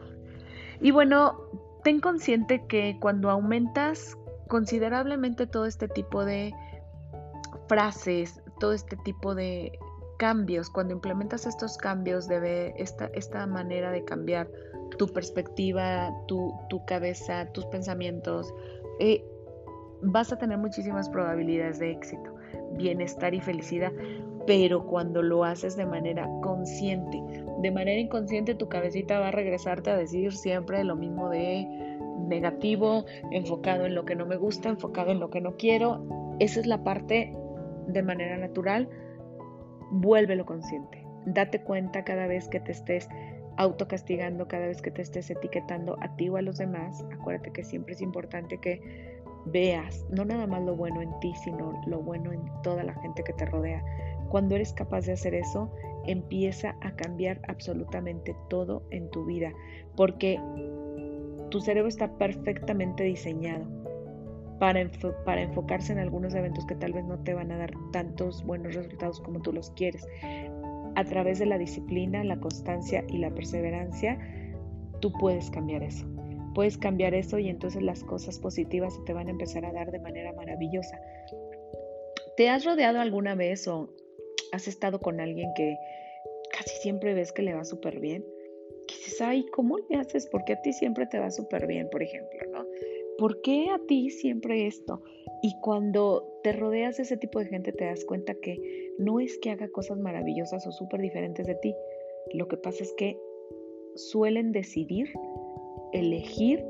Y 0.81 0.91
bueno, 0.91 1.41
ten 1.85 2.01
consciente 2.01 2.67
que 2.67 2.99
cuando 3.01 3.31
aumentas 3.31 4.17
considerablemente 4.49 5.47
todo 5.47 5.67
este 5.67 5.89
tipo 5.89 6.25
de 6.25 6.53
frases, 7.71 8.43
todo 8.59 8.73
este 8.73 8.97
tipo 8.97 9.37
de 9.37 9.79
cambios, 10.19 10.69
cuando 10.71 10.93
implementas 10.93 11.47
estos 11.47 11.79
cambios, 11.79 12.27
debe 12.27 12.75
esta, 12.77 13.07
esta 13.15 13.47
manera 13.47 13.93
de 13.93 14.05
cambiar 14.05 14.51
tu 14.99 15.07
perspectiva, 15.07 16.13
tu, 16.27 16.53
tu 16.69 16.85
cabeza, 16.85 17.47
tus 17.53 17.65
pensamientos, 17.67 18.53
eh, 18.99 19.25
vas 20.03 20.33
a 20.33 20.37
tener 20.37 20.59
muchísimas 20.59 21.09
probabilidades 21.11 21.79
de 21.79 21.93
éxito, 21.93 22.35
bienestar 22.73 23.35
y 23.35 23.41
felicidad, 23.41 23.93
pero 24.49 24.85
cuando 24.85 25.23
lo 25.23 25.45
haces 25.45 25.77
de 25.77 25.87
manera 25.87 26.29
consciente, 26.43 27.23
de 27.63 27.71
manera 27.71 28.01
inconsciente 28.01 28.57
tu 28.57 28.69
cabecita 28.69 29.21
va 29.21 29.29
a 29.29 29.31
regresarte 29.31 29.91
a 29.91 29.97
decir 29.97 30.33
siempre 30.33 30.83
lo 30.83 30.97
mismo 30.97 31.29
de 31.29 31.69
negativo, 32.27 33.05
enfocado 33.31 33.87
en 33.87 33.95
lo 33.95 34.05
que 34.05 34.17
no 34.17 34.27
me 34.27 34.37
gusta, 34.37 34.71
enfocado 34.71 35.13
en 35.13 35.21
lo 35.21 35.31
que 35.31 35.41
no 35.41 35.57
quiero. 35.57 36.05
Esa 36.41 36.59
es 36.59 36.67
la 36.67 36.83
parte 36.83 37.37
de 37.93 38.03
manera 38.03 38.37
natural, 38.37 38.89
vuélvelo 39.91 40.47
consciente. 40.47 41.05
Date 41.27 41.63
cuenta 41.63 42.05
cada 42.05 42.27
vez 42.27 42.49
que 42.49 42.61
te 42.61 42.73
estés 42.73 43.09
autocastigando, 43.57 44.49
cada 44.49 44.67
vez 44.67 44.81
que 44.81 44.91
te 44.91 45.03
estés 45.03 45.31
etiquetando 45.31 45.97
a 46.01 46.17
ti 46.17 46.29
o 46.29 46.37
a 46.37 46.43
los 46.43 46.59
demás. 46.59 47.05
Acuérdate 47.13 47.53
que 47.53 47.65
siempre 47.65 47.95
es 47.95 48.01
importante 48.01 48.59
que 48.59 48.81
veas 49.47 50.07
no 50.11 50.25
nada 50.25 50.47
más 50.47 50.63
lo 50.63 50.77
bueno 50.77 51.03
en 51.03 51.11
ti, 51.21 51.33
sino 51.45 51.81
lo 51.87 52.01
bueno 52.01 52.33
en 52.33 52.43
toda 52.63 52.85
la 52.85 52.95
gente 52.95 53.23
que 53.23 53.33
te 53.33 53.47
rodea. 53.47 53.85
Cuando 54.29 54.55
eres 54.55 54.73
capaz 54.73 55.07
de 55.07 55.13
hacer 55.13 55.35
eso, 55.35 55.71
empieza 56.07 56.77
a 56.81 56.95
cambiar 56.95 57.41
absolutamente 57.49 58.35
todo 58.49 58.83
en 58.91 59.11
tu 59.11 59.25
vida, 59.25 59.53
porque 59.97 60.41
tu 61.51 61.61
cerebro 61.61 61.89
está 61.89 62.17
perfectamente 62.17 63.03
diseñado 63.03 63.80
para, 64.61 64.81
enfocarse 64.81 65.91
en 65.91 65.99
algunos 65.99 66.35
eventos 66.35 66.67
que 66.67 66.75
tal 66.75 66.93
vez 66.93 67.05
no 67.07 67.19
te 67.25 67.33
van 67.33 67.51
a 67.51 67.57
dar 67.57 67.73
tantos 67.93 68.45
buenos 68.45 68.75
resultados 68.75 69.19
como 69.23 69.41
tú 69.41 69.53
los 69.55 69.71
quieres. 69.71 70.07
A 70.95 71.05
través 71.05 71.39
de 71.39 71.47
la 71.47 71.57
disciplina, 71.57 72.23
la 72.23 72.39
constancia 72.39 73.03
y 73.09 73.19
la 73.19 73.31
perseverancia, 73.31 74.19
tú 75.01 75.13
puedes 75.19 75.51
cambiar 75.51 75.83
eso. 75.83 76.07
Puedes 76.55 76.77
cambiar 76.77 77.15
eso 77.15 77.39
y 77.39 77.49
entonces 77.49 77.83
las 77.83 78.05
cosas 78.05 78.39
positivas 78.39 78.95
se 78.95 79.01
te 79.03 79.15
van 79.15 79.29
a 79.29 79.31
empezar 79.31 79.65
a 79.65 79.73
dar 79.73 79.91
de 79.91 79.99
manera 79.99 80.33
maravillosa. 80.35 81.01
¿Te 82.37 82.51
has 82.51 82.65
rodeado 82.65 83.01
alguna 83.01 83.35
vez 83.35 83.67
o 83.67 83.89
has 84.53 84.69
estado 84.69 85.01
con 85.01 85.21
alguien 85.21 85.55
que 85.55 85.79
casi 86.53 86.77
siempre 86.83 87.15
ves 87.15 87.33
que 87.33 87.43
le 87.43 87.55
va 87.55 87.65
súper 87.65 87.99
bien? 87.99 88.27
Que 88.87 88.95
dices, 88.95 89.23
ay, 89.23 89.47
¿cómo 89.53 89.79
le 89.89 89.97
haces? 89.97 90.27
Porque 90.27 90.53
a 90.53 90.61
ti 90.61 90.75
siempre 90.75 91.07
te 91.07 91.19
va 91.19 91.31
súper 91.31 91.67
bien, 91.67 91.89
por 91.91 92.03
ejemplo, 92.03 92.41
¿no? 92.53 92.67
¿Por 93.21 93.43
qué 93.43 93.69
a 93.69 93.79
ti 93.87 94.09
siempre 94.09 94.67
esto? 94.67 95.03
Y 95.43 95.55
cuando 95.61 96.27
te 96.43 96.53
rodeas 96.53 96.97
de 96.97 97.03
ese 97.03 97.19
tipo 97.19 97.39
de 97.39 97.45
gente 97.45 97.71
te 97.71 97.85
das 97.85 98.03
cuenta 98.07 98.35
que 98.35 98.95
no 98.99 99.21
es 99.21 99.37
que 99.39 99.51
haga 99.51 99.69
cosas 99.69 99.99
maravillosas 99.99 100.67
o 100.67 100.73
súper 100.73 101.03
diferentes 101.03 101.47
de 101.47 101.55
ti. 101.57 101.75
Lo 102.33 102.49
que 102.49 102.57
pasa 102.57 102.83
es 102.83 102.95
que 102.95 103.19
suelen 103.95 104.53
decidir, 104.53 105.13
elegir, 105.93 106.65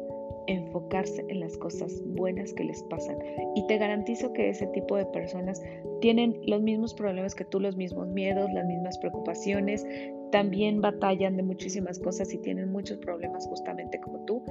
enfocarse 0.48 1.24
en 1.28 1.38
las 1.38 1.56
cosas 1.56 2.02
buenas 2.04 2.52
que 2.52 2.64
les 2.64 2.82
pasan. 2.84 3.16
Y 3.54 3.64
te 3.68 3.78
garantizo 3.78 4.32
que 4.32 4.48
ese 4.48 4.66
tipo 4.68 4.96
de 4.96 5.06
personas 5.06 5.62
tienen 6.00 6.36
los 6.46 6.62
mismos 6.62 6.94
problemas 6.94 7.36
que 7.36 7.44
tú, 7.44 7.60
los 7.60 7.76
mismos 7.76 8.08
miedos, 8.08 8.50
las 8.52 8.66
mismas 8.66 8.98
preocupaciones, 8.98 9.86
también 10.32 10.80
batallan 10.80 11.36
de 11.36 11.44
muchísimas 11.44 12.00
cosas 12.00 12.32
y 12.34 12.38
tienen 12.38 12.72
muchos 12.72 12.98
problemas 12.98 13.46
justamente 13.46 14.00
como 14.00 14.24
tú, 14.24 14.42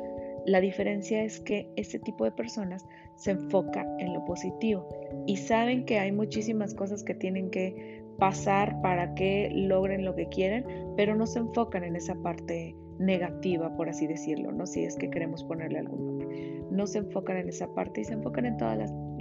la 0.50 0.62
diferencia 0.62 1.24
es 1.24 1.40
que 1.40 1.72
este 1.76 2.00
tipo 2.00 2.26
de 2.26 2.32
personas 2.32 2.84
se 3.16 3.32
enfoca 3.32 3.86
en 4.00 4.14
lo 4.14 4.26
positivo 4.26 4.90
y 5.28 5.38
saben 5.38 5.86
que 5.86 6.00
hay 6.00 6.12
muchísimas 6.12 6.74
cosas 6.74 7.04
que 7.04 7.14
tienen 7.14 7.52
que 7.52 8.04
pasar 8.18 8.82
para 8.82 9.14
que 9.14 9.52
logren 9.54 10.04
lo 10.04 10.16
que 10.16 10.28
quieren, 10.30 10.66
pero 10.98 11.16
no 11.16 11.28
se 11.28 11.38
enfocan 11.38 11.84
en 11.84 11.96
esa 11.96 12.16
parte 12.16 12.76
negativa, 12.98 13.76
por 13.78 13.90
así 13.90 14.08
decirlo, 14.08 14.52
¿no? 14.52 14.66
Si 14.66 14.84
es 14.84 14.96
que 14.96 15.12
queremos 15.12 15.44
ponerle 15.44 15.80
algún 15.80 16.06
nombre. 16.06 16.64
No 16.72 16.88
se 16.88 16.98
enfocan 16.98 17.38
en 17.38 17.50
esa 17.50 17.72
parte 17.76 18.02
y 18.02 18.06
se 18.06 18.14
enfocan 18.14 18.48
en 18.48 18.58
toda 18.58 18.76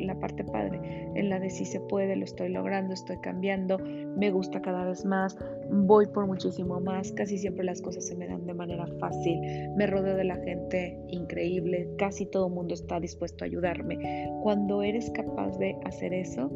la, 0.06 0.18
parte 0.18 0.44
padre, 0.44 0.80
en 1.14 1.28
la 1.28 1.38
de 1.40 1.50
si 1.50 1.64
se 1.64 1.80
puede, 1.80 2.16
lo 2.16 2.24
estoy 2.24 2.48
logrando, 2.50 2.94
estoy 2.94 3.18
cambiando, 3.18 3.78
me 3.78 4.30
gusta 4.30 4.60
cada 4.60 4.84
vez 4.84 5.04
más, 5.04 5.36
voy 5.70 6.06
por 6.06 6.26
muchísimo 6.26 6.80
más, 6.80 7.12
casi 7.12 7.38
siempre 7.38 7.64
las 7.64 7.80
cosas 7.80 8.06
se 8.06 8.16
me 8.16 8.26
dan 8.26 8.46
de 8.46 8.54
manera 8.54 8.86
fácil, 8.98 9.40
me 9.76 9.86
rodeo 9.86 10.16
de 10.16 10.24
la 10.24 10.36
gente 10.36 10.98
increíble, 11.08 11.88
casi 11.98 12.26
todo 12.26 12.48
el 12.48 12.54
mundo 12.54 12.74
está 12.74 13.00
dispuesto 13.00 13.44
a 13.44 13.46
ayudarme. 13.46 14.28
Cuando 14.42 14.82
eres 14.82 15.10
capaz 15.10 15.58
de 15.58 15.76
hacer 15.84 16.12
eso, 16.12 16.50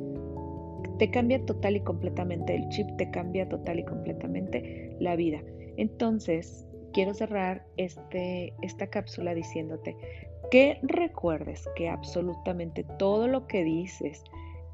te 0.99 1.11
cambia 1.11 1.45
total 1.45 1.77
y 1.77 1.81
completamente 1.81 2.55
el 2.55 2.69
chip, 2.69 2.87
te 2.97 3.11
cambia 3.11 3.49
total 3.49 3.81
y 3.81 3.85
completamente 3.85 4.97
la 5.01 5.17
vida. 5.17 5.43
Entonces, 5.77 6.67
quiero 6.93 7.15
cerrar 7.15 7.67
este, 7.77 8.55
esta 8.63 8.87
cápsula 8.87 9.35
diciéndote 9.35 9.97
que 10.53 10.79
recuerdes 10.83 11.67
que 11.77 11.89
absolutamente 11.89 12.85
todo 12.99 13.27
lo 13.27 13.47
que 13.47 13.65
dices 13.65 14.23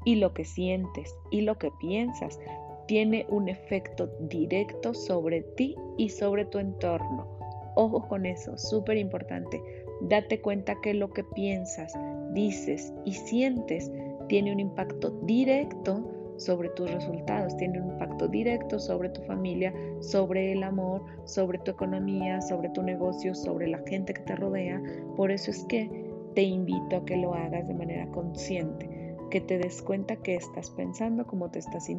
y 0.03 0.15
lo 0.15 0.33
que 0.33 0.43
sientes 0.43 1.15
y 1.31 1.39
lo 1.39 1.57
que 1.57 1.71
piensas 1.79 2.37
tiene 2.85 3.25
un 3.29 3.47
efecto 3.47 4.09
directo 4.19 4.93
sobre 4.93 5.41
ti 5.41 5.77
y 5.97 6.09
sobre 6.09 6.43
tu 6.43 6.59
entorno. 6.59 7.29
Ojo 7.75 8.05
con 8.09 8.25
eso, 8.25 8.57
súper 8.57 8.97
importante. 8.97 9.63
Date 10.01 10.41
cuenta 10.41 10.75
que 10.81 10.93
lo 10.93 11.11
que 11.11 11.23
piensas, 11.23 11.93
dices 12.33 12.91
y 13.05 13.13
sientes 13.13 13.89
tiene 14.27 14.51
un 14.51 14.59
impacto 14.59 15.11
directo 15.23 16.11
sobre 16.39 16.69
tus 16.69 16.89
resultados, 16.91 17.55
tiene 17.57 17.81
un 17.81 17.91
impacto 17.91 18.27
directo 18.27 18.79
sobre 18.79 19.09
tu 19.09 19.21
familia, 19.23 19.73
sobre 19.99 20.53
el 20.53 20.63
amor, 20.63 21.03
sobre 21.25 21.59
tu 21.59 21.71
economía, 21.71 22.41
sobre 22.41 22.69
tu 22.69 22.81
negocio, 22.81 23.35
sobre 23.35 23.67
la 23.67 23.79
gente 23.85 24.13
que 24.13 24.21
te 24.21 24.35
rodea. 24.35 24.81
Por 25.15 25.31
eso 25.31 25.51
es 25.51 25.65
que 25.65 25.89
te 26.35 26.43
invito 26.43 26.97
a 26.97 27.05
que 27.05 27.17
lo 27.17 27.33
hagas 27.33 27.67
de 27.67 27.73
manera 27.73 28.07
consciente, 28.11 29.15
que 29.29 29.41
te 29.41 29.57
des 29.57 29.81
cuenta 29.81 30.15
que 30.15 30.35
estás 30.35 30.71
pensando, 30.71 31.27
cómo 31.27 31.51
te 31.51 31.59
estás 31.59 31.89